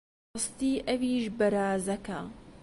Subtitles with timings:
[0.33, 2.19] ڕاستی ئەویش بەرازەکە!